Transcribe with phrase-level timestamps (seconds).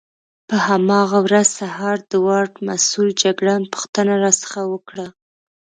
[0.49, 5.07] په هماغه ورځ سهار د وارډ مسؤل جګړن پوښتنه راڅخه وکړه.